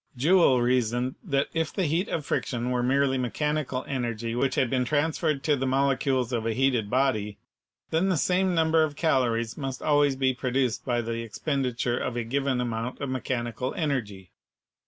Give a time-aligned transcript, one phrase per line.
[0.17, 4.83] Joule reasoned that if the heat of friction were merely mechanical energy which had been
[4.83, 7.37] transferred to the molecules of a heated body,
[7.91, 12.23] then the same number of calories must always be produced by the expenditure of a
[12.23, 14.31] given amount of mechanical energy.